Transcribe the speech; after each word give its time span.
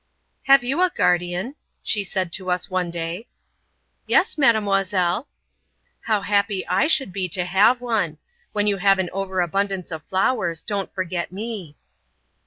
"Have 0.45 0.63
you 0.63 0.81
a 0.81 0.89
garden?" 0.89 1.53
she 1.83 2.03
said 2.03 2.33
to 2.33 2.49
us 2.49 2.71
one 2.71 2.89
day. 2.89 3.27
"Yes, 4.07 4.35
Mademoiselle." 4.35 5.27
"How 6.07 6.21
happy 6.21 6.65
I 6.67 6.87
should 6.87 7.13
be 7.13 7.29
to 7.29 7.45
have 7.45 7.81
one. 7.81 8.17
When 8.51 8.65
you 8.65 8.77
have 8.77 8.97
an 8.97 9.11
over 9.13 9.41
abundance 9.41 9.91
of 9.91 10.01
flowers 10.01 10.63
don't 10.63 10.91
forget 10.95 11.31
me." 11.31 11.77